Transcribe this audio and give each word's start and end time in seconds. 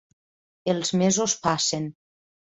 Els 0.73 0.91
mesos 1.03 1.37
passen. 1.45 1.87